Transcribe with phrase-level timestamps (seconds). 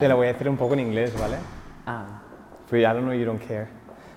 [0.00, 1.36] Te la voy a hacer un poco en inglés, ¿vale?
[1.86, 2.22] Ah,
[2.70, 3.68] But I don't know you don't care.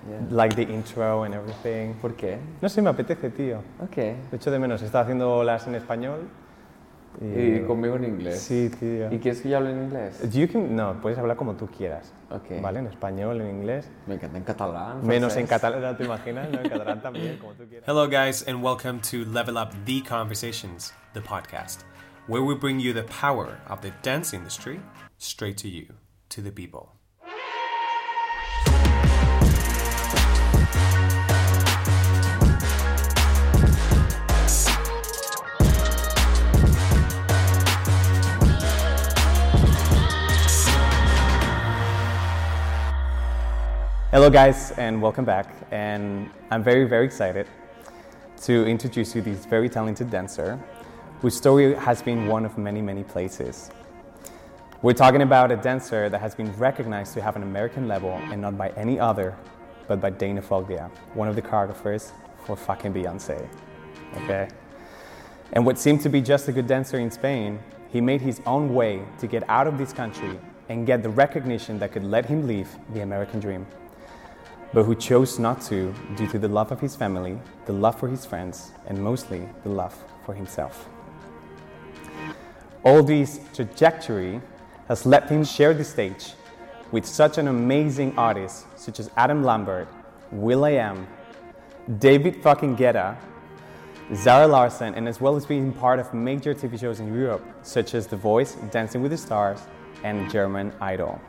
[0.08, 0.20] yeah.
[0.32, 1.94] Like the intro and everything.
[2.02, 2.38] ¿Por qué?
[2.62, 3.60] No sé, me apetece, tío.
[3.82, 3.96] Ok.
[3.98, 4.82] De hecho, de menos.
[4.82, 6.22] Estaba haciendo las en español.
[7.22, 8.42] Y conmigo en inglés.
[8.42, 9.12] Sí, tío.
[9.12, 10.32] ¿Y quieres que yo hable en inglés?
[10.32, 12.12] You can- no, puedes hablar como tú quieras.
[12.32, 12.60] Ok.
[12.62, 12.80] ¿Vale?
[12.80, 13.88] En español, en inglés.
[14.08, 15.06] Me encanta en catalán.
[15.06, 16.50] Menos en catalán, ¿te imaginas?
[16.50, 17.88] No, en catalán también, como tú quieras.
[17.88, 21.82] Hello, guys, and welcome to Level Up the Conversations, the podcast,
[22.28, 24.80] where we bring you the power of the dance industry
[25.24, 25.88] straight to you,
[26.30, 26.92] to the people.
[44.12, 45.56] Hello, guys, and welcome back.
[45.72, 47.48] And I'm very, very excited
[48.44, 50.60] to introduce you this very talented dancer
[51.20, 53.72] whose story has been one of many, many places.
[54.84, 58.42] We're talking about a dancer that has been recognized to have an American level and
[58.42, 59.34] not by any other,
[59.88, 62.12] but by Dana Foglia, one of the choreographers
[62.44, 63.48] for fucking Beyonce.
[64.18, 64.50] Okay?
[65.54, 67.60] And what seemed to be just a good dancer in Spain,
[67.94, 71.80] he made his own way to get out of this country and get the recognition
[71.80, 73.66] that could let him live the American dream.
[74.74, 78.10] But who chose not to due to the love of his family, the love for
[78.10, 79.96] his friends, and mostly the love
[80.26, 80.90] for himself.
[82.84, 84.42] All this trajectory
[84.88, 86.34] has let him share the stage
[86.92, 89.88] with such an amazing artist such as Adam Lambert,
[90.32, 91.08] Will.i.am,
[92.00, 93.18] David fucking Guetta,
[94.14, 97.96] Zara Larson, and as well as being part of major TV shows in Europe, such
[97.96, 99.62] as The Voice, Dancing with the Stars,
[100.04, 101.20] and German Idol.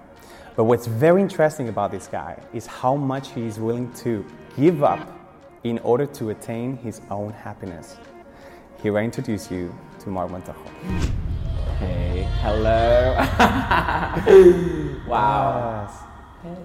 [0.57, 4.25] But what's very interesting about this guy is how much he is willing to
[4.57, 5.09] give up
[5.65, 7.97] in order to attain his own happiness.
[8.83, 11.34] Here I introduce you to Mark Montajo.
[11.79, 13.15] Hey, hello.
[15.09, 15.91] wow.
[16.43, 16.57] Hey,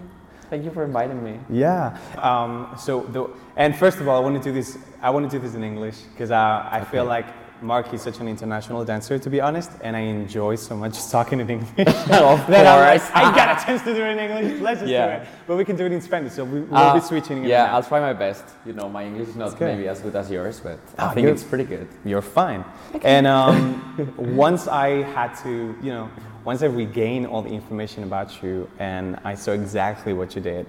[0.50, 1.40] thank you for inviting me.
[1.50, 1.98] Yeah.
[2.18, 4.78] Um, so, the, and first of all, I want to do this.
[5.02, 7.26] I want to do this in English because uh, I feel like
[7.62, 11.40] Mark is such an international dancer, to be honest, and I enjoy so much talking
[11.42, 11.70] in English.
[11.78, 13.12] Of I'm like, course.
[13.14, 14.62] I got a chance to do it in English.
[14.62, 15.06] Let's just Yeah.
[15.18, 15.28] do it.
[15.48, 17.44] But we can do it in Spanish, so we, we'll Uh, be switching.
[17.44, 17.74] Yeah.
[17.76, 18.44] I'll try my best.
[18.66, 21.28] You know, my English is not maybe as good as yours, but Ah, I think
[21.28, 21.88] it's pretty good.
[22.06, 22.64] you're fine.
[23.04, 23.82] And um,
[24.18, 26.10] once I had to, you know,
[26.46, 30.66] once I regained all the information about you and I saw exactly what you did,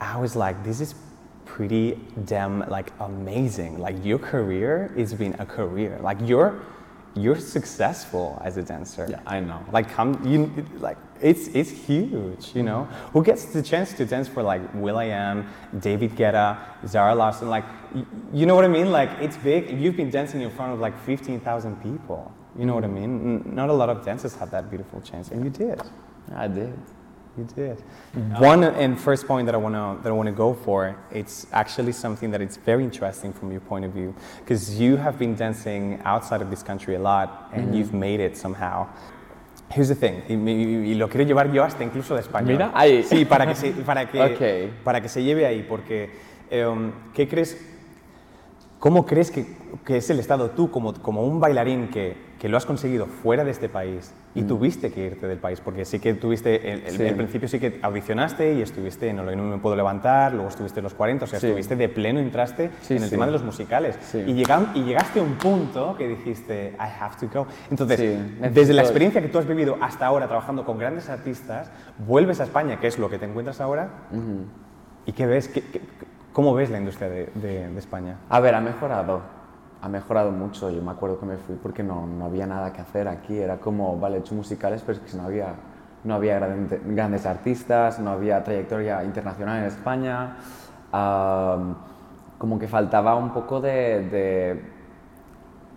[0.00, 0.94] I was like, this is
[1.54, 3.78] pretty damn like amazing.
[3.78, 5.98] Like your career is been a career.
[6.02, 6.52] Like you're
[7.14, 9.06] you're successful as a dancer.
[9.08, 9.60] Yeah, I know.
[9.70, 10.38] Like come you
[10.80, 12.80] like it's it's huge, you know.
[13.12, 15.46] Who gets the chance to dance for like Will.i.am,
[15.78, 17.48] David Guetta, Zara Larson?
[17.48, 18.90] Like y- you know what I mean?
[18.90, 19.78] Like it's big.
[19.80, 22.32] You've been dancing in front of like fifteen thousand people.
[22.58, 23.42] You know what I mean?
[23.46, 25.80] N- Not a lot of dancers have that beautiful chance, and you did.
[26.34, 26.74] I did.
[27.36, 27.82] You did.
[28.38, 30.94] One and first point that I want to that I want to go for.
[31.10, 35.18] It's actually something that it's very interesting from your point of view because you have
[35.18, 38.86] been dancing outside of this country a lot and you've made it somehow.
[39.70, 42.52] Here's the thing, y, y- y lo quiero llevar yo hasta incluso de español.
[42.52, 43.02] Mira, ahí.
[43.02, 44.84] Sí, para que se, para que, Ok.
[44.84, 46.10] para que se lleve ahí, porque
[46.50, 47.56] em, ¿qué crees?
[48.78, 49.44] ¿Cómo crees que,
[49.84, 53.44] que es el estado tú como, como un bailarín que, que lo has conseguido fuera
[53.44, 55.60] de este país y tuviste que irte del país?
[55.60, 57.02] Porque sí que tuviste, el, el- Sí.
[57.02, 60.84] el principio sí que audicionaste y estuviste en no me puedo levantar, luego estuviste en
[60.84, 61.46] los 40, o sea, Sí.
[61.46, 63.98] estuviste de pleno, entraste Sí, en el tema de los musicales.
[64.14, 67.46] Y, llegan- y llegaste a un punto que dijiste, I have to go.
[67.70, 68.18] Entonces,
[68.52, 71.70] desde la experiencia que tú has vivido hasta ahora trabajando con grandes artistas,
[72.06, 73.88] vuelves a España, que es lo que te encuentras ahora,
[75.06, 75.48] ¿y qué ves?
[75.48, 75.80] ¿Qué- qué-
[76.32, 78.16] ¿Cómo ves la industria de, de- de España?
[78.28, 79.22] A ver, ha mejorado.
[79.84, 80.70] Ha mejorado mucho.
[80.70, 83.38] Yo me acuerdo que me fui porque no, no había nada que hacer aquí.
[83.38, 85.54] Era como, vale, he hecho musicales, pero es que no había,
[86.04, 90.36] no había grande- grandes artistas, no había trayectoria internacional en España.
[90.92, 91.76] Am,
[92.38, 94.62] como que faltaba un poco de, de,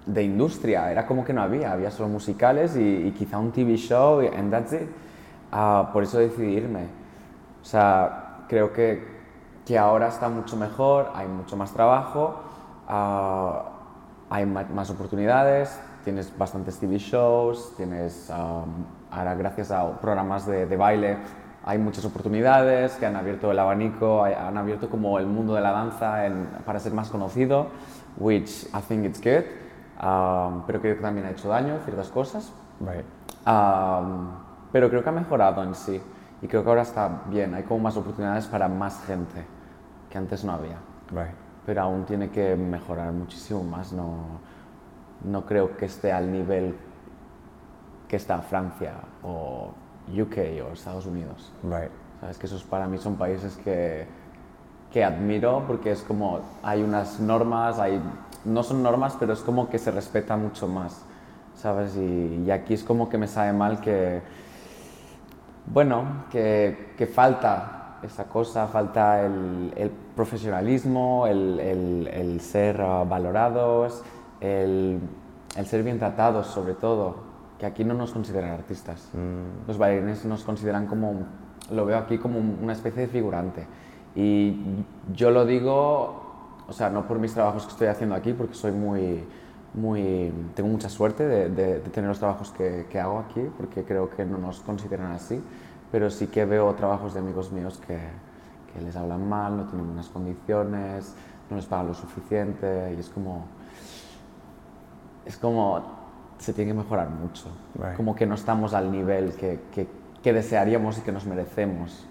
[0.05, 0.91] de industria.
[0.91, 1.71] Era como que no había.
[1.73, 4.87] Había solo musicales y, y quizá un TV show, y and that's it.
[5.51, 6.85] Ah, por eso decidí irme.
[7.61, 9.03] O sea, creo que,
[9.65, 12.41] que ahora está mucho mejor, hay mucho más trabajo,
[12.87, 13.63] ah,
[14.29, 20.77] hay más oportunidades, tienes bastantes TV shows, tienes, am, ahora gracias a programas de, de
[20.77, 21.17] baile,
[21.65, 25.71] hay muchas oportunidades que han abierto el abanico, han abierto como el mundo de la
[25.71, 27.67] danza en- para ser más conocido,
[28.17, 29.43] which I think it's good,
[29.99, 32.51] am, pero creo que también ha hecho daño ciertas cosas.
[32.79, 33.05] Right.
[33.45, 34.29] Am,
[34.71, 36.01] pero creo que ha mejorado en sí
[36.41, 39.45] y creo que ahora está bien, hay como más oportunidades para más gente
[40.09, 40.77] que antes no había.
[41.11, 41.46] Right.
[41.67, 44.39] Pero aún tiene que mejorar muchísimo más, no,
[45.25, 46.73] no creo que esté al nivel
[48.07, 49.71] que está Francia o
[50.07, 51.51] UK o Estados Unidos.
[51.63, 51.91] Right.
[52.21, 52.37] ¿Sabes?
[52.37, 54.07] Que esos para mí son países que,
[54.93, 58.01] que admiro porque es como hay unas normas, hay,
[58.45, 61.03] no son normas, pero es como que se respeta mucho más.
[61.53, 61.97] ¿Sabes?
[61.97, 64.21] Y, y aquí es como que me sabe mal que,
[65.65, 73.05] bueno, que, que falta esa cosa, falta el, el profesionalismo, el, el, el ser ah,
[73.05, 74.03] valorados,
[74.41, 74.99] el,
[75.55, 77.15] el ser bien tratados sobre todo,
[77.57, 79.09] que aquí no nos consideran artistas.
[79.67, 81.13] Los bailarines nos consideran como,
[81.71, 83.65] lo veo aquí como un- una especie de figurante.
[84.15, 84.57] Y
[85.15, 86.21] yo lo digo,
[86.67, 89.23] o sea, no por mis trabajos que estoy haciendo aquí, porque soy muy,
[89.73, 93.83] muy, tengo mucha suerte de, de- de tener los trabajos que, que hago aquí, porque
[93.83, 95.41] creo que no nos consideran así,
[95.91, 97.97] pero sí que veo trabajos de amigos míos que,
[98.77, 101.13] que les hablan mal, no tienen buenas condiciones,
[101.49, 103.45] no les pagan lo suficiente, y es como,
[105.25, 105.81] es como,
[106.37, 107.45] se tiene que mejorar mucho,
[107.75, 107.95] Right.
[107.95, 109.87] como que no estamos al nivel que, que,
[110.21, 112.05] que desearíamos y que nos merecemos.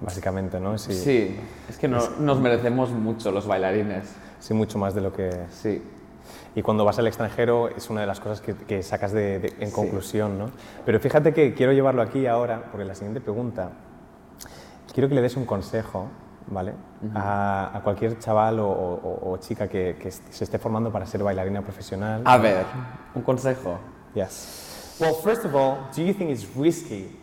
[0.00, 0.76] Básicamente, ¿no?
[0.78, 0.92] Sí.
[0.94, 1.36] Sí,
[1.68, 4.14] es que no, nos merecemos mucho los bailarines.
[4.38, 5.30] Sí, mucho más de lo que...
[5.50, 5.82] Sí.
[6.54, 9.54] Y cuando vas al extranjero es una de las cosas que, que sacas de- de-
[9.60, 9.74] en Sí.
[9.74, 10.50] conclusión, ¿no?
[10.84, 13.70] Pero fíjate que quiero llevarlo aquí ahora, porque la siguiente pregunta,
[14.96, 16.08] quiero que le des un consejo,
[16.46, 16.72] ¿vale?
[17.14, 21.22] a, a cualquier chaval o, o- o chica que, que se esté formando para ser
[21.22, 22.22] bailarina profesional.
[22.24, 22.64] A ver,
[23.14, 23.78] un consejo.
[24.14, 24.96] Yes.
[24.98, 27.14] Well, first of all, do you think it's risky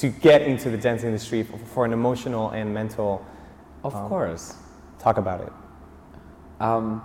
[0.00, 3.20] to get into the dance industry for, for an emotional and mental
[3.82, 4.54] Of Um, course.
[5.00, 5.52] talk about it?
[6.60, 7.02] Um,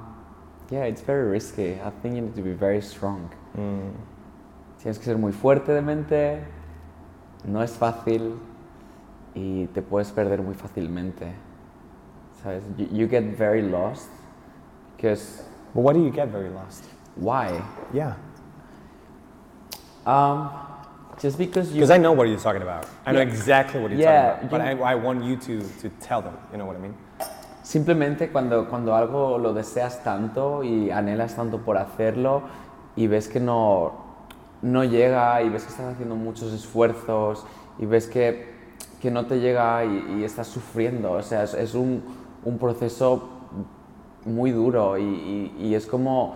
[0.70, 1.80] yeah, it's very risky.
[1.84, 3.30] I think you need to be very strong.
[3.58, 3.94] Mm,
[4.80, 6.44] Tienes que ser muy fuerte de mente,
[7.46, 8.38] no es fácil
[9.36, 11.34] y te puedes perder muy fácilmente.
[12.42, 12.64] ¿Sabes?
[12.78, 14.10] You, you get very lost
[14.96, 15.44] because
[15.74, 16.84] But why do you get very lost?
[17.16, 17.62] why?
[17.94, 18.16] Yeah.
[20.06, 20.50] Um,
[21.20, 22.86] just because you Because I know what you're talking about.
[23.06, 23.28] I know Yeah.
[23.28, 24.52] exactly what you're Yeah, talking about.
[24.52, 26.96] But you- I, I want you to, to tell them, you know what I mean?
[27.64, 32.44] Simplemente cuando, cuando algo lo deseas tanto y anhelas tanto por hacerlo
[32.98, 33.94] y ves que no,
[34.62, 37.46] no llega y ves que estás haciendo muchos esfuerzos
[37.80, 38.53] y ves que,
[39.04, 41.12] que no te llega y, y estás sufriendo.
[41.12, 42.02] O sea, es, es un,
[42.46, 43.30] un proceso
[44.26, 46.36] muy duro y, y- y es como,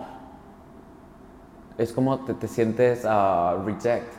[1.78, 4.12] es como te, te sientes ah, reject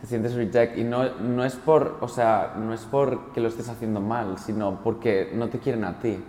[0.00, 3.48] te sientes reject y no, no es por, o sea, no es por que lo
[3.48, 6.22] estés haciendo mal, sino porque no te quieren a ti.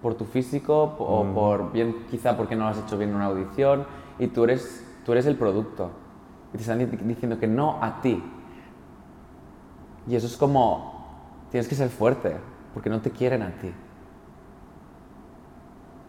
[0.00, 3.26] Por tu físico o por bien, quizá porque no lo has hecho bien en una
[3.26, 3.86] audición
[4.18, 5.90] y tú eres, tú eres el producto.
[6.52, 8.20] Y te están di- diciendo que no a ti.
[10.08, 12.36] Y eso es como, tienes que ser fuerte,
[12.74, 13.72] porque no te quieren a ti.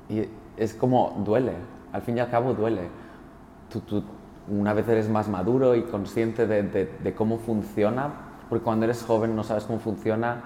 [0.10, 1.54] Y es como, duele,
[1.92, 2.88] al fin y al cabo duele.
[3.72, 4.04] Tú, tú
[4.50, 8.12] una vez eres más maduro y consciente de, de- cómo funciona,
[8.50, 10.44] porque cuando eres joven no sabes cómo funciona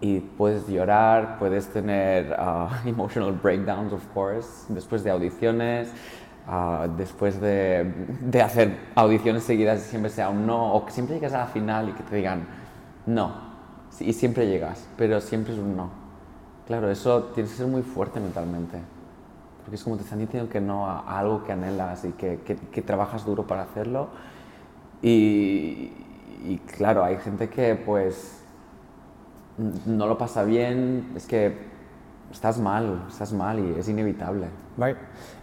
[0.00, 5.92] y puedes llorar, puedes tener ah, emotional breakdowns, of course, después de audiciones,
[6.48, 11.34] ah, después de, de hacer audiciones seguidas siempre sea un no, o que siempre llegas
[11.34, 12.46] a la final y que te digan
[13.06, 13.32] no,
[14.00, 15.90] y siempre llegas, pero siempre es un no.
[16.66, 18.78] Claro, eso tienes que ser muy fuerte mentalmente,
[19.58, 22.40] porque es como te están diciendo que no a, a algo que anhelas y que,
[22.46, 24.08] que- que trabajas duro para hacerlo.
[25.02, 25.92] Y,
[26.46, 28.42] y claro, hay gente que pues
[29.86, 31.56] no lo pasa bien, es que
[32.30, 34.46] estás mal, estás mal y es inevitable.
[34.76, 34.96] Right.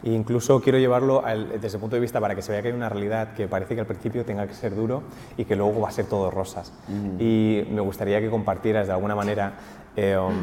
[0.04, 2.70] E incluso quiero llevarlo al- desde el punto de vista para que se vea que
[2.70, 5.04] hay una realidad que parece que al principio tenga que ser duro
[5.36, 6.72] y que luego va a ser todo rosas.
[7.20, 9.54] Y me gustaría que compartieras de alguna manera,
[9.96, 10.34] eh, um,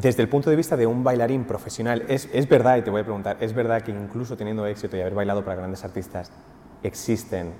[0.00, 3.00] desde el punto de vista de un bailarín profesional, es, es verdad, y te voy
[3.00, 6.30] a preguntar, es verdad que incluso teniendo éxito y haber bailado para grandes artistas,
[6.82, 7.52] existen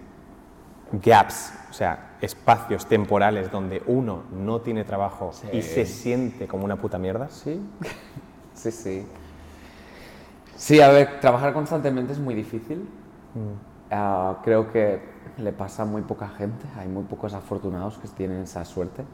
[0.92, 6.76] gaps, o sea, espacios temporales donde uno no tiene trabajo y se siente como una
[6.76, 7.28] puta mierda.
[7.30, 7.61] Sí,
[8.54, 9.06] sí, sí.
[10.56, 12.88] Sí, a ver, trabajar constantemente es muy difícil.
[13.90, 15.00] Ah, creo que
[15.38, 19.04] le pasa a muy poca gente, hay muy pocos afortunados que tienen esa suerte.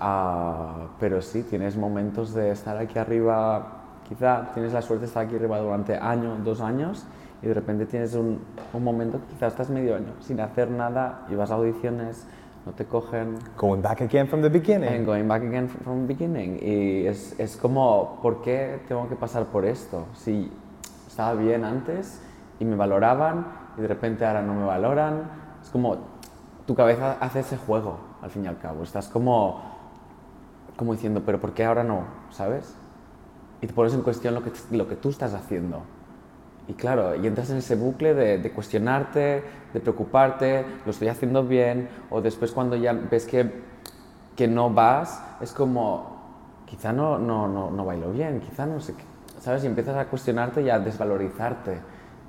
[0.00, 5.26] Ah, pero sí, tienes momentos de estar aquí arriba, quizá tienes la suerte de estar
[5.26, 7.06] aquí arriba durante año, dos años,
[7.42, 8.40] y de repente tienes un,
[8.72, 12.26] un momento que quizás estás medio año sin hacer nada y vas a audiciones,
[12.66, 14.88] no te cogen, Going back again from the beginning.
[14.88, 16.58] And going back again from, the beginning.
[16.60, 20.06] Y es, es como, ¿por qué tengo que pasar por esto?
[20.14, 20.50] Si
[21.06, 22.20] estaba bien antes
[22.60, 25.30] y me valoraban y de repente ahora no me valoran.
[25.62, 25.96] Es como,
[26.66, 28.82] tu cabeza hace ese juego, al fin y al cabo.
[28.82, 29.62] Estás como,
[30.76, 32.02] como diciendo, ¿pero por qué ahora no?
[32.30, 32.74] ¿Sabes?
[33.62, 35.82] Y te pones en cuestión lo que, lo que tú estás haciendo.
[36.68, 41.42] Y claro, y entras en ese bucle de, de cuestionarte, de preocuparte, lo estoy haciendo
[41.42, 43.50] bien, o después cuando ya ves que,
[44.36, 48.92] que no vas, es como, quizá no, no, no, no bailo bien, quizá no sé
[48.94, 49.04] qué,
[49.40, 49.64] ¿sabes?
[49.64, 51.78] Y empiezas a cuestionarte y a desvalorizarte,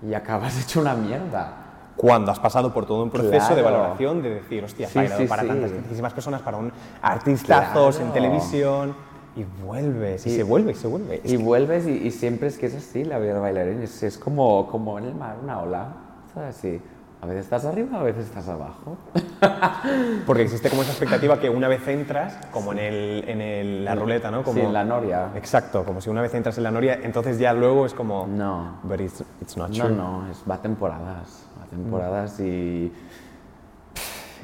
[0.10, 1.65] y acabas hecho una mierda.
[1.98, 5.48] Cuando has pasado por todo un proceso de valoración, de decir, hostia, Sí, para sí.
[5.50, 8.13] tantas, tantísimas personas, para un artistazos en Claro.
[8.13, 8.96] televisión,
[9.36, 11.21] y vuelves, y, Y- se vuelve, y se vuelve.
[11.24, 14.17] Y vuelves y, y siempre es que es así la vida de bailarín, es, es
[14.17, 15.88] como, como en el mar, una ola,
[16.33, 16.57] ¿sabes?
[16.57, 16.81] Así,
[17.21, 18.98] a veces estás arriba, a veces estás abajo.
[20.25, 23.93] Porque existe como esa expectativa que una vez entras, como en, el, en el- la
[23.95, 24.41] ruleta, ¿no?
[24.43, 25.29] Como, Sí, en la noria.
[25.36, 28.25] Exacto, como si una vez entras en la noria, entonces ya luego es como...
[28.27, 28.79] No.
[28.83, 29.95] But it's, it's not No, true.
[29.95, 32.91] no, es, va a temporadas, va a temporadas y,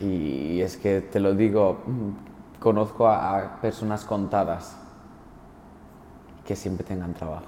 [0.02, 2.10] y es que te lo digo, mm,
[2.66, 4.76] conozco a, a personas contadas
[6.48, 7.46] que siempre tengan trabajo,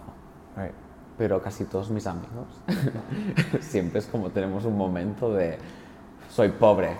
[0.55, 0.73] Right.
[1.17, 2.45] pero casi todos mis amigos
[3.61, 5.57] siempre es como tenemos un momento de
[6.29, 6.95] soy pobre,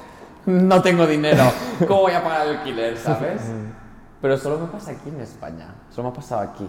[0.48, 1.44] no tengo dinero,
[1.88, 3.42] ¿cómo voy a pagar el alquiler, sabes?
[4.22, 6.68] Pero solo me pasa aquí en España, solo me ha pasado aquí.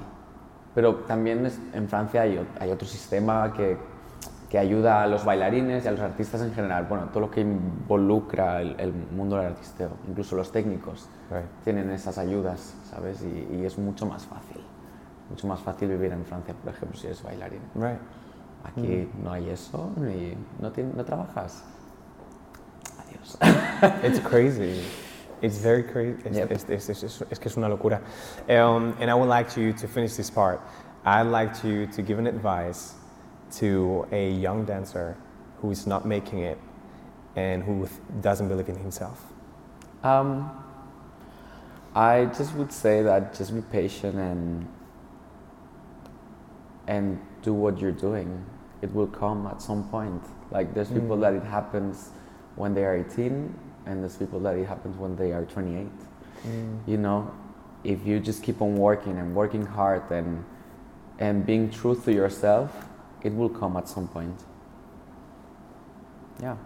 [0.75, 3.79] Pero también es- en Francia hay, hay otro sistema que,
[4.49, 6.87] que ayuda a los bailarines y a los artistas en general.
[6.89, 11.45] Bueno, todo lo que involucra el, el mundo del artisteo, incluso los técnicos Right.
[11.65, 13.23] tienen esas ayudas, ¿sabes?
[13.23, 14.63] Y, y es mucho más fácil.
[15.29, 17.61] Mucho más fácil vivir en Francia, por ejemplo, si eres bailarín.
[17.75, 17.99] Right.
[18.65, 21.63] Aquí no hay eso y no, tien- no trabajas.
[22.99, 23.39] Adiós.
[24.05, 24.83] It's crazy.
[25.43, 26.19] It's very crazy.
[26.25, 27.31] Es, Yep.
[27.31, 28.01] es que es una locura.
[28.49, 30.61] Um, and I would like you to finish this part.
[31.05, 32.95] I'd like you to give an advice
[33.53, 35.17] to a young dancer
[35.61, 36.59] who is not making it
[37.37, 37.89] and who
[38.21, 39.25] doesn't believe in himself.
[40.03, 40.51] Um,
[41.95, 44.67] I just would say that just be patient and
[46.87, 48.45] and do what you're doing.
[48.83, 50.23] It will come at some point.
[50.51, 51.21] Like there's people Mm.
[51.21, 52.11] that it happens
[52.57, 53.55] when they are 18,
[53.87, 55.91] and there's people that it happens when they are 28.
[56.87, 57.31] You know,
[57.85, 60.45] if you just keep on working and working hard and
[61.19, 62.71] and being true to yourself,
[63.23, 64.41] it will come at some point.
[66.43, 66.57] Yeah.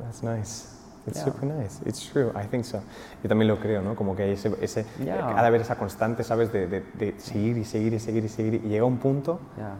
[0.00, 0.72] That's nice.
[1.06, 1.24] It's Yeah.
[1.24, 1.80] super nice.
[1.86, 2.32] It's true.
[2.34, 2.80] I think so.
[3.22, 3.94] Yo también lo creo, ¿no?
[3.94, 5.34] Como que hay ese, ese eh, Yeah.
[5.34, 6.52] cada vez esa constante, ¿sabes?
[6.52, 9.74] De, de, de seguir y seguir y seguir y seguir y llega un punto Yeah.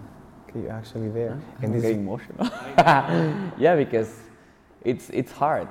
[0.46, 1.32] que you're actually there.
[1.32, 2.48] I'm And this getting emotional.
[3.58, 4.12] yeah, because
[4.84, 5.68] it's it's hard.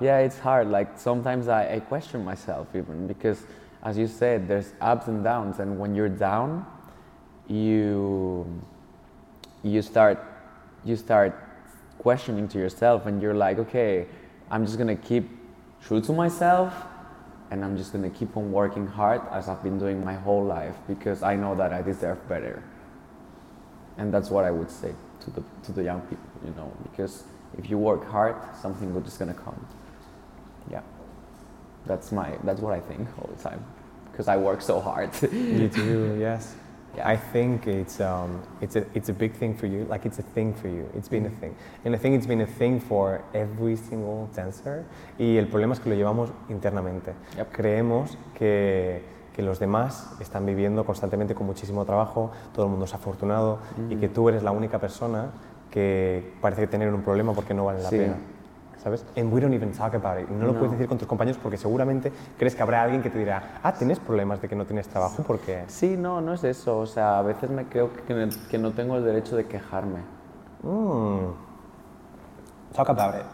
[0.00, 0.68] Yeah, it's hard.
[0.70, 3.44] Like sometimes I, I question myself even because,
[3.82, 6.64] as you said, there's ups and downs, and when you're down,
[7.48, 8.46] you
[9.62, 10.18] you start
[10.84, 11.34] you start
[11.98, 14.06] questioning to yourself, and you're like, okay,
[14.50, 15.28] I'm just gonna keep
[15.82, 16.72] true to myself,
[17.50, 20.76] and I'm just gonna keep on working hard as I've been doing my whole life
[20.88, 22.62] because I know that I deserve better
[24.00, 27.24] and that's what I would say to the to the young people, you know, because
[27.58, 29.66] if you work hard, something good is gonna come.
[30.70, 30.82] Yeah,
[31.86, 33.62] that's my that's what I think all the time,
[34.10, 35.10] because I work so hard.
[35.22, 36.54] You do, yes.
[36.96, 37.08] Yeah.
[37.08, 39.86] I think it's um, it's a it's a big thing for you.
[39.88, 40.86] Like it's a thing for you.
[40.96, 41.54] It's been a thing,
[41.84, 44.84] and I think it's been a thing for every single dancer.
[45.18, 47.12] Y el problema es que lo llevamos internamente.
[47.36, 47.52] Yep.
[47.52, 49.02] Creemos que
[49.34, 53.94] que los demás están viviendo constantemente con muchísimo trabajo, todo el mundo es afortunado y
[53.94, 55.30] que tú eres la única persona
[55.70, 57.96] que parece tener un problema porque no vale la Sí.
[57.98, 58.16] pena.
[58.82, 59.04] ¿Sabes?
[59.16, 60.26] And we don't even talk about it.
[60.30, 60.58] Y no, lo No.
[60.58, 63.72] puedes decir con tus compañeros porque seguramente crees que habrá alguien que te dirá, ah,
[63.74, 65.64] tienes problemas de que no tienes trabajo porque...
[65.68, 66.78] sí, no, no es eso.
[66.78, 69.98] O sea, a veces me creo que, no- que no tengo el derecho de quejarme.
[70.62, 71.32] Mm.
[72.74, 73.26] Talk about it.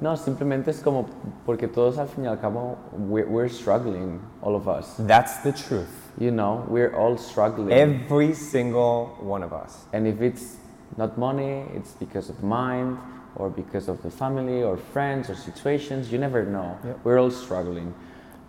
[0.00, 1.06] No, simplemente es como
[1.46, 2.76] porque todos al fin y al cabo
[3.08, 4.94] we're, we're struggling, all of us.
[5.06, 5.88] That's the truth.
[6.18, 7.72] You know, we're all struggling.
[7.72, 9.86] Every single one of us.
[9.92, 10.56] And if it's
[10.96, 12.98] not money, it's because of mind
[13.36, 16.12] or because of the family or friends or situations.
[16.12, 16.78] You never know.
[16.84, 17.00] Yep.
[17.04, 17.94] We're all struggling.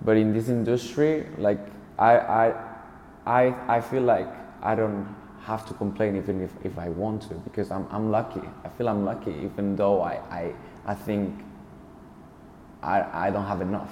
[0.02, 1.60] But in this industry, like
[1.98, 2.54] I, I,
[3.26, 4.28] I, I feel like
[4.62, 5.08] I don't
[5.44, 8.42] have to complain even if, if I want to because I'm, I'm lucky.
[8.64, 10.54] I feel I'm lucky even though I, I,
[10.86, 11.44] I think
[12.82, 13.92] I, I don't have enough.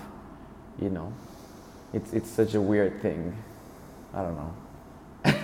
[0.82, 1.14] You know,
[1.94, 3.36] it's, it's such a weird thing.
[4.14, 4.54] I don't know.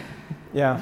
[0.52, 0.82] Yeah,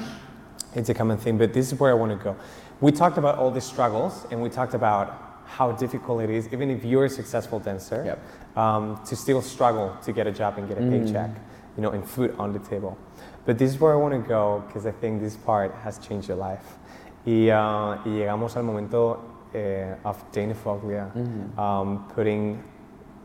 [0.74, 2.36] it's a common thing, but this is where I want to go.
[2.80, 6.70] We talked about all the struggles and we talked about how difficult it is, even
[6.70, 8.18] if you're a successful dancer, Yep.
[8.56, 10.90] um, to still struggle to get a job and get a Mm.
[10.90, 11.30] paycheck,
[11.76, 12.96] you know, and food on the table.
[13.46, 16.28] But this is where I want to go because I think this part has changed
[16.28, 16.76] your life.
[17.26, 19.18] Y, uh, y llegamos al momento
[19.54, 21.58] eh, of Dana Foglia Mhm.
[21.58, 22.62] um, putting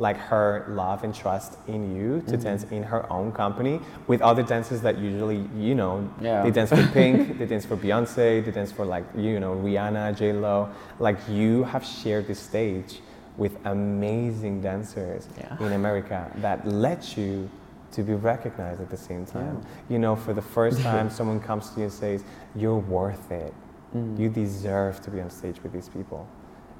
[0.03, 2.43] like her love and trust in you to mm-hmm.
[2.43, 6.43] dance in her own company with other dancers that usually you know Yeah.
[6.43, 10.05] they dance for Pink, they dance for Beyonce, they dance for like you know Rihanna,
[10.19, 10.69] J Lo.
[10.99, 12.91] Like you have shared the stage
[13.37, 15.65] with amazing dancers Yeah.
[15.65, 17.49] in America that let you
[17.95, 19.55] to be recognized at the same time.
[19.87, 22.19] You know, for the first time, someone comes to you and says,
[22.61, 23.53] "You're worth it.
[23.95, 24.19] Mm.
[24.19, 26.21] You deserve to be on stage with these people."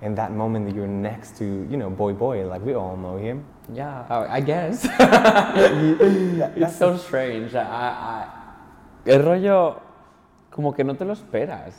[0.03, 3.15] And that moment that you're next to, you know, Boy Boy, like we all know
[3.15, 3.45] him.
[3.73, 4.83] Yeah, I I guess.
[6.55, 7.55] It's so strange.
[7.55, 8.27] I, I-
[9.05, 9.79] el rollo,
[10.51, 11.73] como que no te lo esperas.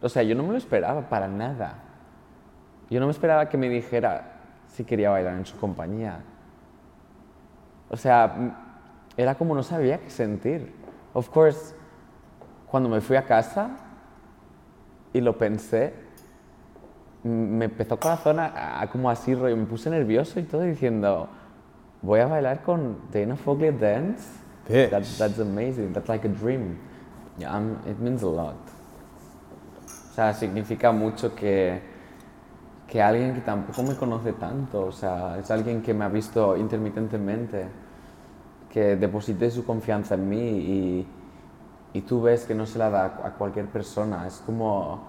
[0.00, 1.74] O sea, yo no me lo esperaba para nada.
[2.88, 6.20] Yo no me esperaba que me dijera si quería bailar en su compañía.
[7.90, 8.52] O sea, m-
[9.16, 10.72] era como no sabía qué sentir.
[11.14, 11.74] Of course,
[12.70, 13.70] cuando me fui a casa
[15.12, 15.94] y lo pensé,
[17.24, 21.28] me empezó corazón a, a- como así, rollo, me puse nervioso y todo diciendo,
[22.02, 24.28] voy a bailar con Dana Foglia Dance.
[24.68, 24.90] Bitch.
[24.90, 26.76] That, that's amazing, that's like a dream.
[27.38, 28.56] Yeah, I'm- it means a lot.
[30.10, 31.80] O sea, significa mucho que,
[32.86, 36.56] que alguien que tampoco me conoce tanto, o sea, es alguien que me ha visto
[36.56, 37.66] intermitentemente,
[38.70, 41.06] que deposite su confianza en mí y,
[41.94, 44.26] y tú ves que no se la da a cualquier persona.
[44.26, 45.06] Es como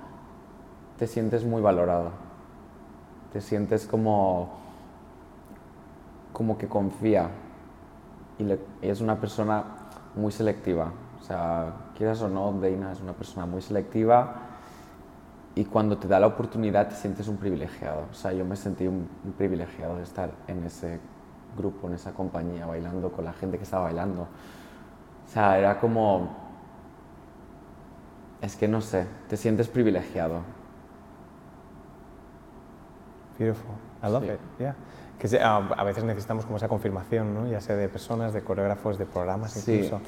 [1.00, 2.12] te sientes muy valorado,
[3.32, 4.50] te sientes como,
[6.34, 7.30] como que confía
[8.38, 8.46] y,
[8.82, 9.64] es una persona
[10.16, 10.92] muy selectiva.
[11.18, 14.36] O sea, quieras o no, Deina es una persona muy selectiva
[15.56, 18.04] y cuando te da la oportunidad te sientes un privilegiado.
[18.12, 21.00] O sea, yo me sentí un, un privilegiado de estar en ese
[21.58, 24.24] grupo, en esa compañía, bailando con la gente que estaba bailando.
[24.24, 26.50] O sea, era como...
[28.42, 30.59] Es que no sé, te sientes privilegiado.
[33.40, 33.72] Beautiful.
[34.04, 34.32] I love Sí.
[34.34, 34.40] it.
[34.60, 34.76] Yeah.
[35.18, 37.48] Que ah, a veces necesitamos como esa confirmación, ¿no?
[37.48, 39.74] Ya sea de personas, de coreógrafos, de programas Sí.
[39.76, 40.00] incluso,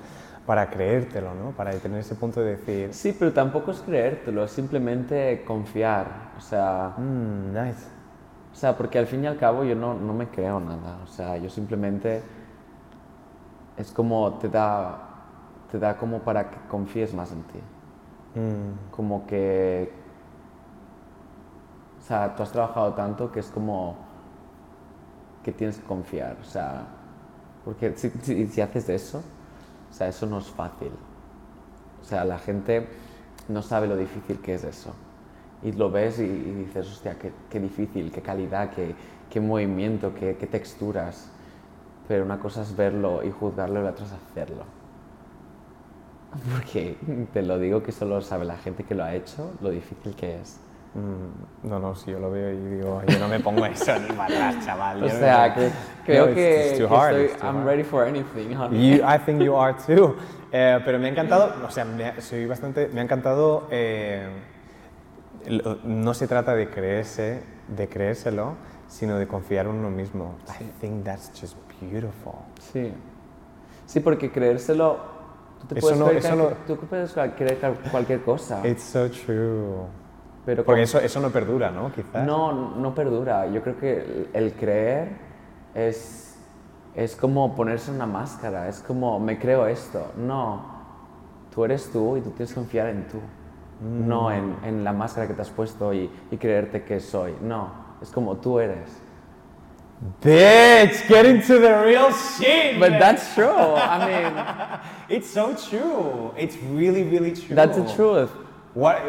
[0.45, 1.51] para creértelo, ¿no?
[1.51, 6.31] Para tener ese punto de decir, Sí, pero tampoco es creértelo, es simplemente confiar.
[6.37, 7.87] O sea, "Mm, nice.
[8.51, 10.99] o sea, porque al fin y al cabo yo no, no me creo nada.
[11.03, 12.21] O sea, yo simplemente
[13.77, 14.97] es como te da,
[15.71, 17.59] te da como para que confíes más en ti.
[18.35, 19.91] Mm, Como que,
[22.11, 23.95] sea, tú has trabajado tanto que es como
[25.43, 26.37] que tienes que confiar.
[26.41, 26.85] O sea,
[27.63, 29.19] porque si, si, si haces eso,
[29.89, 30.91] o sea, eso no es fácil.
[32.01, 32.87] O sea, la gente
[33.47, 34.93] no sabe lo difícil que es eso.
[35.63, 38.95] Y lo ves y, y dices, hostia, qué, qué difícil, qué calidad, qué,
[39.29, 41.29] qué movimiento, qué, qué texturas.
[42.07, 44.63] Pero una cosa es verlo y juzgarlo y la otra es hacerlo.
[46.51, 46.97] Porque
[47.31, 50.41] te lo digo que solo sabe la gente que lo ha hecho lo difícil que
[50.41, 50.59] es.
[50.93, 54.13] Mm, no, no, si yo lo veo y digo, yo no me pongo eso ni
[54.15, 54.97] para chaval.
[55.03, 55.71] O no sea, me- que,
[56.05, 58.97] creo No, it's- que, it's too que hard, estoy, it's I'm ready for anything, honey.
[58.97, 60.15] You, I think you are too.
[60.51, 63.67] Eh, pero me ha encantado, o sea, me soy bastante, me ha encantado.
[63.71, 64.27] eh,
[65.47, 68.55] lo- no se trata de creerse, de creérselo,
[68.87, 70.35] sino de confiar en uno mismo.
[70.59, 72.33] I think that's just beautiful.
[72.73, 72.93] Sí.
[73.85, 74.99] Sí, porque creérselo,
[75.61, 78.61] tú te Eso puedes no- creer, eso cual- no- tú puedes creer cual- cualquier cosa,
[78.67, 79.85] It's so true.
[80.45, 81.91] Pero Porque con- eso, eso no perdura, ¿no?
[81.91, 82.25] Quizás.
[82.25, 83.47] no, no perdura.
[83.47, 85.09] Yo creo que el, el creer
[85.75, 86.35] es,
[86.95, 90.11] es como ponerse una máscara, es como, me creo esto.
[90.17, 90.63] No,
[91.53, 93.19] tú eres tú y tú tienes que confiar en tú,
[93.81, 97.35] no en, en la máscara que te has puesto y, y creerte que soy.
[97.41, 97.69] No,
[98.01, 98.99] es como tú eres.
[100.23, 102.79] Bitch, get into the real shit.
[102.79, 103.45] But that's true.
[103.75, 104.33] I mean,
[105.09, 106.31] It's so true.
[106.35, 107.55] It's really, really true.
[107.55, 108.31] that's the truth.
[108.73, 109.01] What?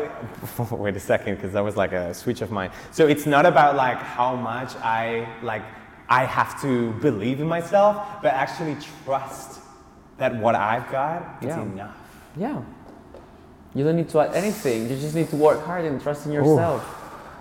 [0.73, 2.71] Wait a second, because that was like a switch of mine.
[2.91, 5.63] So it's not about like how much I like
[6.09, 9.61] I have to believe in myself, but actually trust
[10.19, 11.63] that what I've got is Yeah.
[11.63, 11.97] enough.
[12.37, 12.63] Yeah.
[13.75, 14.91] You don't need to add anything.
[14.91, 16.83] You just need to work hard and trust in yourself.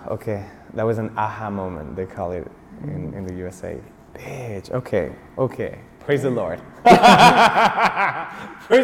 [0.08, 1.94] Okay, that was an aha moment.
[1.94, 2.50] They call it
[2.82, 3.78] in, in the USA.
[4.14, 4.70] Bitch.
[4.70, 5.12] Okay.
[5.38, 5.78] Okay.
[6.04, 6.60] Praise the Lord.
[6.84, 6.98] Praise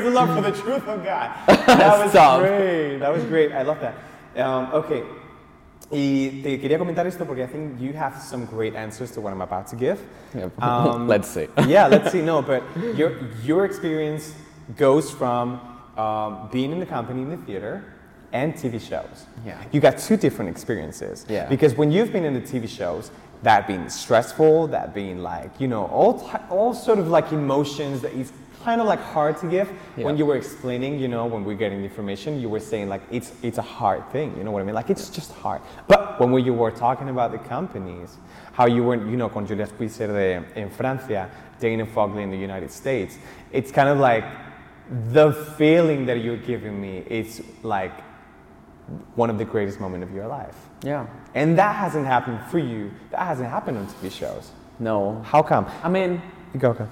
[0.02, 1.30] the Lord for the truth of God.
[1.66, 2.40] That was Stop.
[2.40, 2.98] great.
[2.98, 3.52] That was great.
[3.52, 3.94] I love that.
[4.36, 5.02] Um, okay.
[5.90, 9.32] Y te quería comentar esto porque I think you have some great answers to what
[9.32, 9.98] I'm about to give.
[10.60, 11.48] Um, Let's see.
[11.66, 12.20] yeah, let's see.
[12.22, 12.62] No, but
[12.94, 14.34] your your experience
[14.76, 15.60] goes from
[15.96, 17.82] um, being in the company in the theater
[18.32, 19.24] and TV shows.
[19.46, 19.58] Yeah.
[19.72, 21.24] You got two different experiences.
[21.28, 21.48] Yeah.
[21.48, 23.10] Because when you've been in the TV shows,
[23.42, 28.00] that being stressful, that being like you know all ty- all sort of like emotions
[28.02, 28.32] that is
[28.64, 29.68] kind of like hard to give.
[29.96, 33.02] When you were explaining, you know, when we're getting the information, you were saying like
[33.10, 34.36] it's it's a hard thing.
[34.36, 34.74] You know what I mean?
[34.74, 35.62] Like it's just hard.
[35.86, 38.16] But when we, you were talking about the companies,
[38.52, 42.36] how you were, you know, con Julia Squeezer de, in Francia, Dana Fogley in the
[42.36, 43.18] United States,
[43.52, 44.24] it's kind of like
[45.10, 47.04] the feeling that you're giving me.
[47.08, 47.92] It's like
[49.14, 50.67] one of the greatest moments of your life.
[50.82, 51.06] Yeah.
[51.34, 52.90] And that hasn't happened for you.
[53.10, 54.50] That hasn't happened on TV shows.
[54.78, 55.20] No.
[55.24, 55.66] How come?
[55.82, 56.22] I mean,
[56.56, 56.88] Go, go.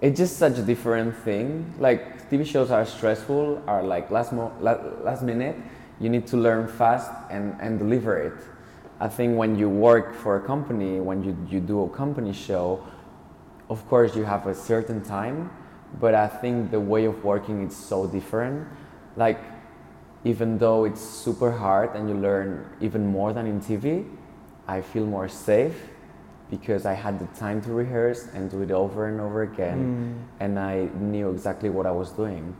[0.00, 1.74] it's just such a different thing.
[1.78, 5.56] Like TV shows are stressful, are like last mo- last minute.
[6.00, 8.34] You need to learn fast and, and deliver it.
[9.00, 12.84] I think when you work for a company, when you, you do a company show,
[13.70, 15.50] of course you have a certain time,
[16.00, 18.66] but I think the way of working is so different.
[19.16, 19.40] Like
[20.24, 24.08] even though it's super hard and you learn even more than in TV,
[24.66, 25.90] I feel more safe
[26.50, 30.42] because I had the time to rehearse and do it over and over again, mm.
[30.42, 32.56] and I knew exactly what I was doing.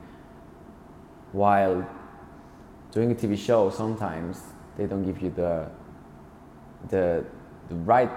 [1.32, 1.88] While
[2.90, 4.42] doing a TV show, sometimes
[4.76, 5.70] they don't give you the
[6.88, 7.24] the,
[7.68, 8.10] the right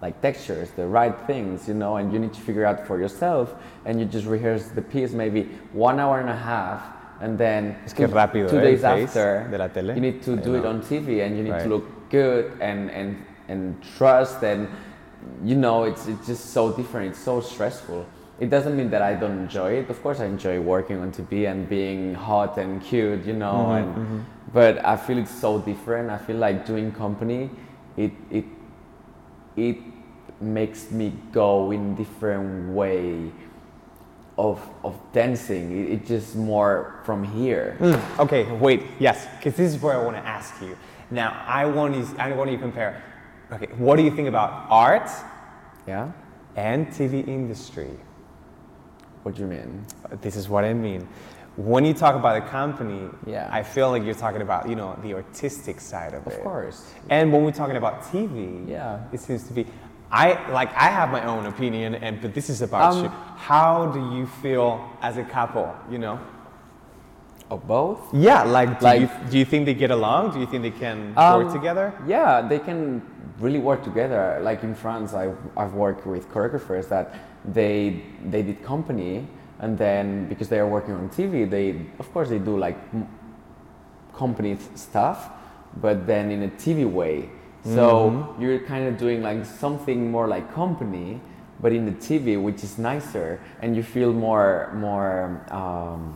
[0.00, 3.54] like textures, the right things, you know, and you need to figure out for yourself,
[3.84, 6.82] and you just rehearse the piece maybe one hour and a half,
[7.20, 9.94] and then Es que two, rápido, two eh, days after de la tele.
[9.94, 11.62] you need to I do it on TV, and you need Right.
[11.62, 13.16] to look good and and
[13.48, 14.68] and trust and
[15.44, 17.10] you know it's it's just so different.
[17.10, 18.04] It's so stressful.
[18.40, 19.88] It doesn't mean that i don't enjoy it.
[19.90, 24.24] Of course i enjoy working on tv and being hot and cute you know and
[24.52, 26.10] but i feel it's so different.
[26.10, 27.48] I feel like doing company
[27.96, 28.44] it it
[29.56, 29.76] it
[30.40, 33.30] makes me go in different way
[34.36, 39.72] of of dancing it, it just more from here mm, Okay, wait, yes, because this
[39.74, 40.76] is where I want to ask you.
[41.10, 43.02] Now, I want you, I want you to compare.
[43.52, 45.08] Okay, what do you think about art
[45.86, 46.10] yeah
[46.56, 47.90] and TV industry?
[49.22, 49.84] what do you mean
[50.20, 51.06] This is what I mean.
[51.56, 53.48] When you talk about a company, Yeah.
[53.58, 56.38] I feel like you're talking about, you know, the artistic side of, of it.
[56.38, 58.98] Of course And when we're talking about TV, Yeah.
[59.12, 59.64] it seems to be.
[60.22, 60.26] I
[60.58, 63.08] like I have my own opinion, and but this is about Um, you.
[63.50, 64.68] How do you feel
[65.02, 65.66] as a couple?
[65.90, 66.18] You know?
[67.50, 70.32] of both Yeah, like do, Like- you, do you think they get along?
[70.32, 71.92] Do you think they can Um, work together?
[72.06, 73.02] Yeah, they can
[73.38, 74.22] really work together.
[74.48, 77.06] Like in France, I've, I've worked with choreographers that
[77.56, 77.76] they
[78.32, 79.14] they did company,
[79.62, 81.66] and then because they are working on TV, they
[82.02, 82.78] of course they do like
[84.16, 85.18] company stuff,
[85.80, 87.28] but then in a TV way.
[87.64, 91.20] So you're kind of doing like something more like company,
[91.60, 95.40] but in the TV, which is nicer, and you feel more more.
[95.50, 96.14] Um,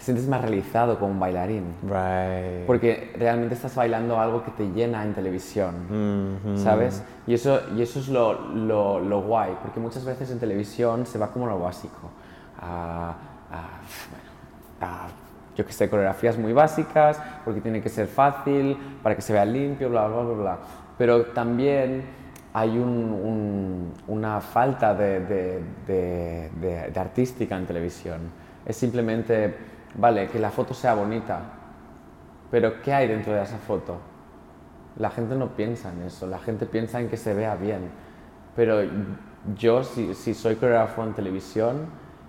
[0.00, 1.74] te sientes más realizado como un bailarín.
[1.82, 2.66] Right.
[2.66, 7.02] Porque realmente estás bailando algo que te llena en televisión, ¿sabes?
[7.26, 11.18] Y eso, y eso es lo, lo, lo guay, porque muchas veces en televisión se
[11.18, 12.10] va como lo básico.
[12.62, 13.10] A,
[13.50, 13.60] a,
[14.10, 14.30] bueno,
[14.80, 15.08] a,
[15.54, 19.44] yo que sé, coreografías muy básicas, porque tiene que ser fácil, para que se vea
[19.44, 20.58] limpio, bla, bla, bla, bla.
[21.00, 22.02] Pero también
[22.52, 25.62] hay un- un- una falta de,
[26.94, 28.20] artística en televisión.
[28.66, 29.54] Es simplemente,
[29.94, 31.40] vale, que la foto sea bonita,
[32.50, 33.96] pero ¿qué hay dentro de esa foto?
[34.98, 37.88] La gente no piensa en eso, la gente piensa en que se vea bien.
[38.54, 38.82] Pero
[39.56, 41.86] yo, si, si soy coreógrafo en televisión,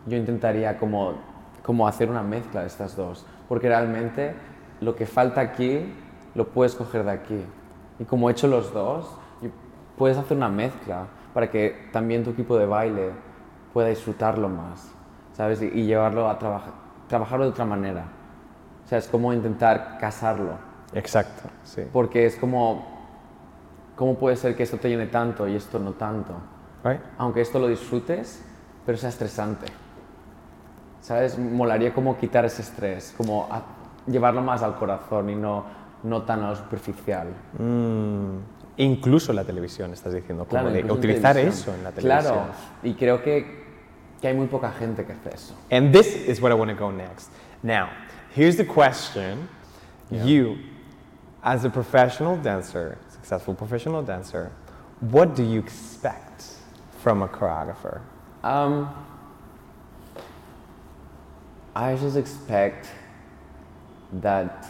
[0.07, 1.15] yo intentaría como,
[1.61, 3.25] como hacer una mezcla de estas dos.
[3.49, 4.33] Porque realmente
[4.79, 5.93] lo que falta aquí
[6.35, 7.45] lo puedes coger de aquí.
[7.99, 9.17] Y como he hecho los dos,
[9.97, 13.11] puedes hacer una mezcla para que también tu equipo de baile
[13.73, 14.91] pueda disfrutarlo más,
[15.33, 15.61] ¿sabes?
[15.61, 16.73] Y, y llevarlo a trabajar,
[17.07, 18.05] trabajarlo de otra manera.
[18.83, 20.53] O sea, es como intentar casarlo.
[20.93, 21.83] Exacto, sí.
[21.93, 22.85] Porque es como,
[23.95, 26.33] ¿cómo puede ser que esto te llene tanto y esto no tanto?
[26.83, 26.99] Right?
[27.17, 28.43] Aunque esto lo disfrutes,
[28.85, 29.67] pero sea estresante.
[31.01, 31.37] ¿Sabes?
[31.39, 33.63] Molaría como quitar ese estrés, como a-
[34.07, 35.63] llevarlo más al corazón y no,
[36.03, 37.27] no tan a lo superficial.
[37.57, 38.37] Mm,
[38.77, 41.75] incluso la televisión, estás diciendo, como de en utilizar televisión.
[41.75, 42.33] eso en la televisión.
[42.33, 43.63] Claro, y creo que,
[44.19, 45.53] que hay muy poca gente que hace eso.
[45.71, 47.29] And this is where I want to go next.
[47.63, 47.89] Now,
[48.35, 49.47] here's the question.
[50.11, 50.57] You,
[51.41, 54.51] as a professional dancer, successful professional dancer,
[54.99, 56.43] what do you expect
[56.99, 58.01] from a choreographer?
[58.43, 58.89] Um,
[61.75, 62.89] I just expect
[64.21, 64.67] that,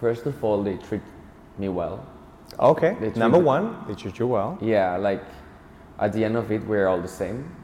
[0.00, 1.02] first of all, they treat
[1.58, 2.06] me well.
[2.58, 4.58] Okay, They number one, they treat you well.
[4.60, 5.22] Yeah, like
[5.98, 7.54] at the end of it, we're all the same.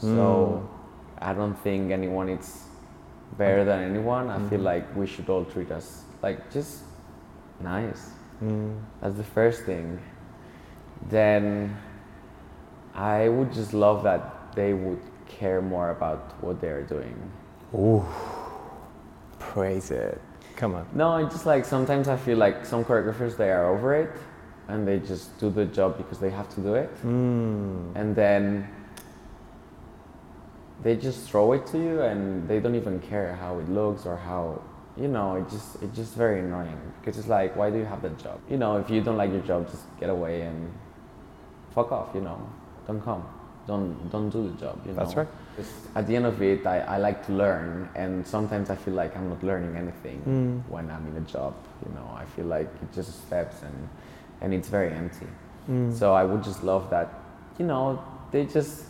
[0.00, 1.24] So hmm.
[1.24, 2.64] I don't think anyone is
[3.36, 4.30] better than anyone.
[4.30, 4.62] I feel mm-hmm.
[4.62, 6.82] like we should all treat us like just
[7.60, 8.10] nice.
[8.38, 8.78] Hmm.
[9.00, 10.00] That's the first thing.
[11.10, 11.76] Then
[12.94, 17.16] I would just love that they would care more about what they're doing.
[17.74, 18.04] Ooh,
[19.38, 20.20] praise it.
[20.58, 20.88] Come on.
[20.92, 24.10] No, it's just like sometimes I feel like some choreographers they are over it
[24.66, 26.92] and they just do the job because they have to do it.
[27.04, 27.94] Mm.
[27.94, 28.68] And then
[30.82, 34.16] they just throw it to you and they don't even care how it looks or
[34.16, 34.60] how
[34.96, 38.02] you know, it just it's just very annoying because it's like why do you have
[38.02, 38.40] that job?
[38.50, 40.72] You know, if you don't like your job just get away and
[41.72, 42.40] fuck off, you know.
[42.88, 43.24] Don't come.
[43.68, 44.98] Don't don't do the job, you know.
[44.98, 45.28] That's right.
[45.94, 49.16] At the end of it, I, I like to learn, and sometimes I feel like
[49.16, 50.70] I'm not learning anything Mm.
[50.70, 51.54] when I'm in a job.
[51.86, 53.88] You know, I feel like it just steps and
[54.40, 55.26] and it's very empty.
[55.70, 55.92] Mm.
[55.92, 57.08] So I would just love that,
[57.58, 57.98] you know,
[58.30, 58.84] they just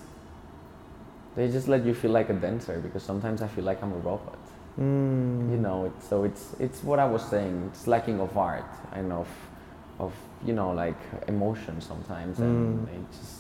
[1.37, 3.96] they just let you feel like a dancer because sometimes I feel like I'm a
[4.11, 4.38] robot.
[4.78, 5.50] Mm.
[5.50, 7.70] You know, it's, so it's it's what I was saying.
[7.72, 9.28] It's lacking of art and of
[9.98, 10.12] of
[10.44, 12.94] you know like emotion sometimes, and Mm.
[12.94, 13.37] it just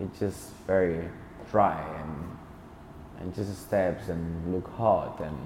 [0.00, 1.08] it's just very
[1.52, 2.12] dry and
[3.20, 5.36] and just steps and look hot and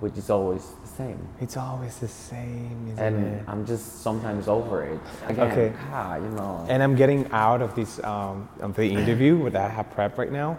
[0.00, 1.28] which is always the same.
[1.42, 3.44] It's always the same, isn't And it?
[3.46, 4.98] I'm just sometimes over it.
[5.28, 5.72] Again, Okay.
[5.92, 6.64] ah, you know.
[6.70, 10.32] And I'm getting out of this um, of the interview that I have prep right
[10.32, 10.58] now.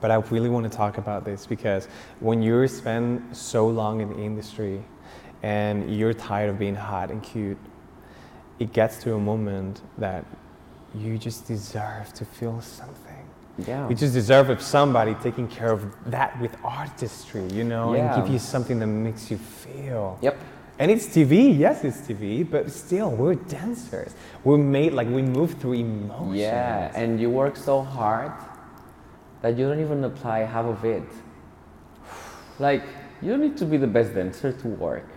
[0.00, 1.88] But I really want to talk about this because
[2.20, 4.84] when you spend so long in the industry
[5.42, 7.58] and you're tired of being hot and cute,
[8.60, 10.24] it gets to a moment that
[10.94, 13.14] you just deserve to feel something.
[13.66, 13.88] yeah.
[13.88, 18.14] You just deserve of somebody taking care of that with artistry, you know, Yeah.
[18.14, 20.16] and give you something that makes you feel.
[20.22, 20.36] Yep.
[20.78, 24.14] And it's TV, yes, it's TV, but still, we're dancers.
[24.44, 26.36] We're made like we move through emotions.
[26.36, 28.30] Yeah, and you work so hard
[29.42, 31.02] that you don't even apply half of it.
[32.60, 32.84] Like,
[33.20, 35.08] you don't need to be the best dancer to work.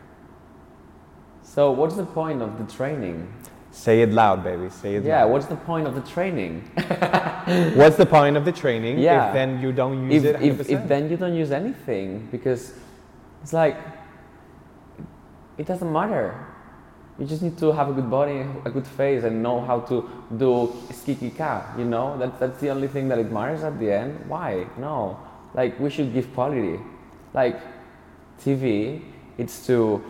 [1.43, 3.31] So, what's the point of the training?
[3.71, 4.69] Say it loud, baby.
[4.69, 5.31] Say it Yeah, loud.
[5.31, 6.61] what's the point of the training?
[7.75, 9.27] What's the point of the training Yeah.
[9.27, 10.59] if then you don't use if, it 100%?
[10.59, 12.73] if, if then you don't use anything, because
[13.41, 13.77] it's like,
[15.57, 16.35] it doesn't matter.
[17.17, 20.09] You just need to have a good body, a good face, and know how to
[20.37, 22.17] do skikika, you know?
[22.17, 24.19] That, that's the only thing that it matters at the end.
[24.27, 24.67] Why?
[24.77, 25.19] No.
[25.53, 26.79] Like, we should give quality.
[27.33, 27.59] Like,
[28.39, 29.01] TV,
[29.37, 30.03] it's to,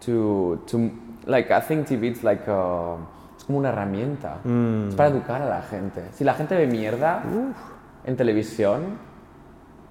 [0.00, 0.90] to, to,
[1.26, 2.96] like, I think TV it's like, uh,
[3.36, 4.38] es como una herramienta.
[4.44, 4.88] Mm.
[4.90, 6.02] Es para educar a la gente.
[6.12, 7.22] Si la gente ve mierda
[8.04, 8.98] en televisión,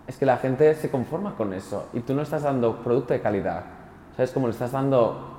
[0.08, 3.22] es que la gente se conforma con eso y tú no estás dando producto de
[3.22, 3.64] calidad.
[4.16, 4.32] ¿Sabes?
[4.32, 5.30] Como le estás dando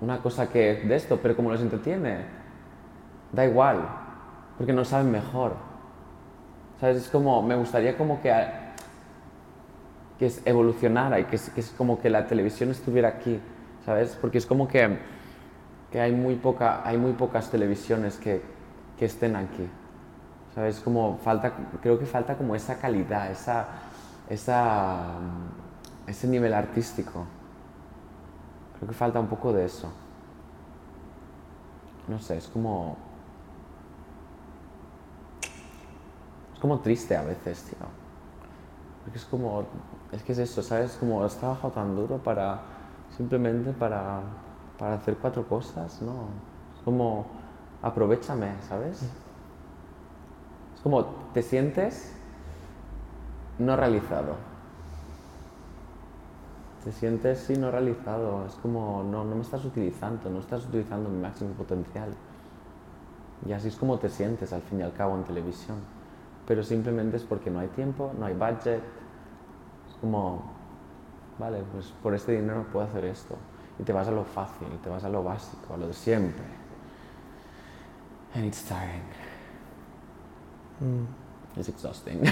[0.00, 2.24] una cosa que de esto, pero como les entretiene,
[3.32, 3.78] da igual,
[4.56, 5.52] porque no saben mejor.
[6.80, 6.96] ¿Sabes?
[6.98, 8.74] Es como, me gustaría como que, a-
[10.18, 13.40] que evolucionara y que que es como que la televisión estuviera aquí,
[13.84, 14.16] ¿sabes?
[14.20, 14.98] Porque es como que,
[15.90, 18.42] que hay, muy poca, hay muy pocas televisiones que,
[18.98, 19.68] que estén aquí.
[20.54, 20.80] ¿Sabes?
[20.80, 23.66] Como falta, creo que falta como esa calidad, esa,
[24.28, 25.14] esa,
[26.06, 27.26] ese nivel artístico.
[28.76, 29.92] Creo que falta un poco de eso.
[32.06, 32.96] No sé, es como...
[36.54, 37.86] Es como triste a veces, tío.
[39.02, 39.64] Porque es como...
[40.12, 40.96] Es que es eso, ¿sabes?
[41.00, 42.73] Como has trabajado tan duro para...
[43.16, 44.22] Simplemente para...
[44.78, 46.28] Para hacer cuatro cosas, ¿no?
[46.76, 47.26] Es como...
[47.82, 49.02] Aprovechame, ¿sabes?
[50.74, 52.14] Es como te sientes
[53.58, 54.36] no realizado.
[56.82, 58.46] Te sientes sí no realizado.
[58.46, 62.10] Es como no, no me estás utilizando, no estás utilizando mi máximo potencial.
[63.46, 65.76] Y así es como te sientes al fin y al cabo en televisión.
[66.46, 68.82] Pero simplemente es porque no hay tiempo, no hay budget.
[69.88, 70.53] Es como,
[71.38, 73.36] vale, pues por este dinero puedo hacer esto.
[73.78, 76.44] Y te vas a lo fácil, te vas a lo básico, a lo de siempre.
[78.34, 79.02] And it's tiring.
[80.82, 81.06] Mm.
[81.56, 82.26] It's exhausting.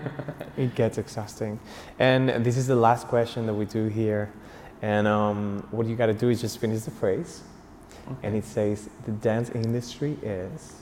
[0.56, 1.58] It gets exhausting.
[1.98, 4.30] And this is the last question that we do here.
[4.82, 7.42] And um, what you got to do is just finish the phrase.
[8.22, 10.74] And it says, the dance industry is.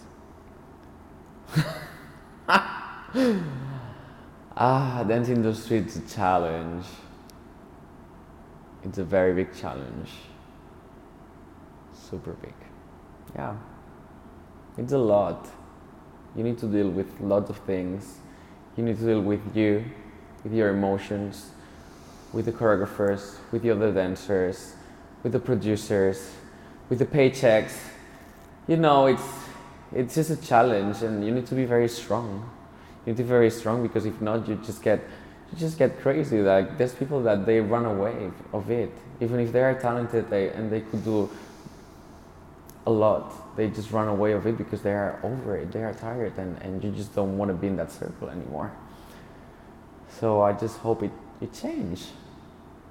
[4.59, 6.87] Ah, dance industry it's a challenge.
[8.87, 10.11] It's a very big challenge.
[11.92, 12.55] Super big.
[13.35, 13.57] Yeah.
[14.79, 15.49] It's a lot.
[16.37, 18.18] You need to deal with lots of things.
[18.77, 19.85] You need to deal with you,
[20.44, 21.51] with your emotions,
[22.33, 24.75] with the choreographers, with the other dancers,
[25.22, 26.31] with the producers,
[26.88, 27.77] with the paychecks.
[28.68, 29.29] You know, it's
[29.92, 32.51] it's just a challenge and you need to be very strong
[33.07, 35.01] you need to be very strong because if not you just get
[35.53, 39.53] you just get crazy like there's people that they run away of it even if
[39.53, 41.31] they are talented they, and they could do
[42.87, 43.57] a lot.
[43.57, 45.73] They just run away of it because they are over it.
[45.73, 48.73] They are tired, and, and you just don't want to be in that circle anymore.
[50.21, 52.05] So I just hope it, it change.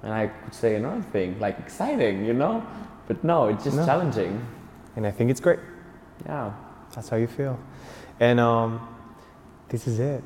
[0.02, 2.64] And I could say another thing, like exciting, you know?
[3.08, 3.86] But no, it's just No.
[3.86, 4.44] challenging.
[4.94, 5.60] And I think it's great.
[6.26, 6.52] Yeah.
[6.94, 7.58] That's how you feel.
[8.20, 8.86] And um,
[9.68, 10.22] this is it.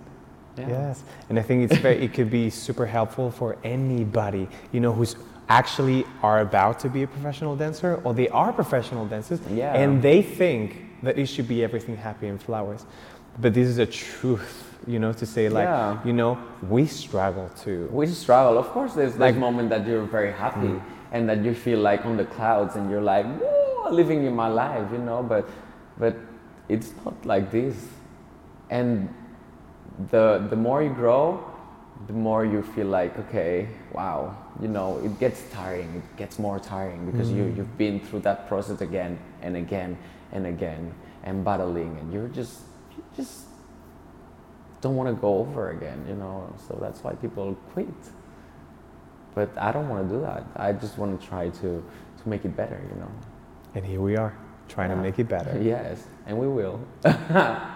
[0.61, 0.69] Yeah.
[0.69, 1.05] Yes.
[1.29, 5.17] And I think it's very, it could be super helpful for anybody, you know, who's
[5.49, 9.75] actually are about to be a professional dancer or they are professional dancers Yeah.
[9.75, 12.87] and they think that it should be everything happy and flowers.
[13.41, 15.99] But this is a truth, you know, to say like, Yeah.
[16.05, 17.89] you know, we struggle too.
[17.91, 18.59] We struggle.
[18.59, 20.83] Of course, there's Like- moment that you're very happy mm.
[21.13, 23.27] and that you feel like on the clouds and you're like,
[23.91, 25.23] living in my life, you know.
[25.23, 25.49] But,
[25.99, 26.17] but
[26.69, 27.89] it's not like this.
[28.71, 29.13] And
[30.11, 31.45] the the more you grow,
[32.07, 35.97] the more you feel like, okay, wow, you know, it gets tiring.
[35.97, 37.57] It gets more tiring because you mm.
[37.57, 39.99] you've been through that process again and again
[40.33, 42.61] and again and battling, and you're just
[42.97, 43.45] you just
[44.81, 46.55] don't want to go over again, you know.
[46.69, 47.89] So that's why people quit.
[49.35, 50.45] But I don't want to do that.
[50.57, 51.85] I just want to try to
[52.23, 53.11] to make it better, you know.
[53.75, 54.37] And here we are,
[54.69, 55.61] trying to make it better.
[55.63, 56.81] Yes, and we will.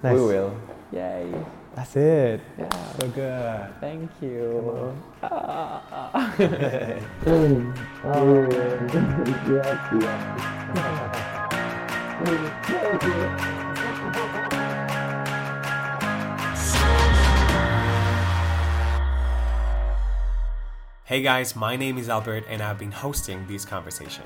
[0.00, 0.14] Nice.
[0.14, 0.56] We will.
[0.92, 1.34] Yay!
[1.74, 2.40] That's it.
[2.58, 2.68] Yeah.
[2.98, 3.80] So good.
[3.80, 4.94] Thank you.
[21.04, 24.24] Hey guys, my name is Albert and I've been hosting this conversation.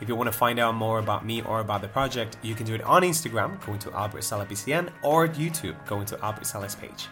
[0.00, 2.66] If you want to find out more about me or about the project, you can
[2.66, 6.74] do it on Instagram, going to Albert Sala BCN, or YouTube, going to Albert Sala's
[6.74, 7.08] page.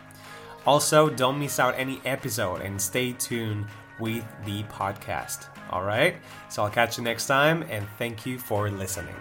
[0.66, 3.66] Also, don't miss out any episode and stay tuned
[3.98, 5.46] with the podcast.
[5.70, 6.16] All right?
[6.48, 9.16] So I'll catch you next time and thank you for listening.